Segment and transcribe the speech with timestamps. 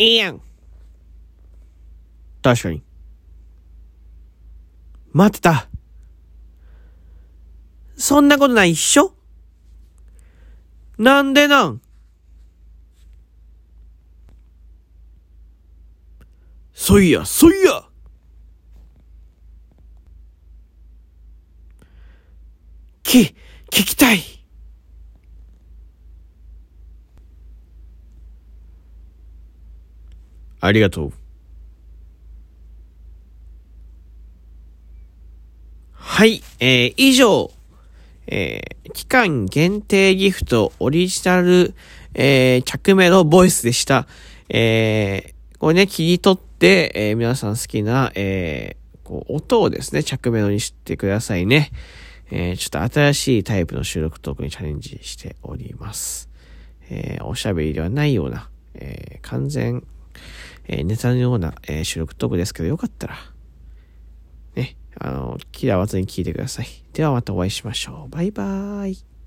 [0.00, 0.40] いいやん。
[2.40, 2.82] 確かに。
[5.12, 5.68] 待ってた。
[7.98, 9.14] そんなことないっしょ？
[10.96, 11.82] なんでなん？
[16.72, 17.84] そいや、そいや
[23.02, 23.34] き、聞
[23.70, 24.22] きたい。
[30.60, 31.12] ありがとう。
[35.94, 37.50] はい、えー、以上、
[38.26, 41.74] えー、期間限定ギフトオリジナル、
[42.14, 44.06] えー、着メロボイスでした。
[44.48, 51.70] えー、これね、切り取って、えー、皆さん好きな、えー、こう、音をですね、着メロにしてくださいね。
[52.30, 56.28] えー、ちょっと新しいタイプの収録トークにチャレンジしております。
[56.90, 59.84] えー、おしゃべりではないような、えー、完全、
[60.66, 63.16] え、ネタのような、えー、収録トークですけど、よかったら、
[64.54, 66.66] ね、あの、嫌わずに聞いてください。
[66.92, 68.08] ではまたお会いしましょう。
[68.10, 69.19] バイバーイ。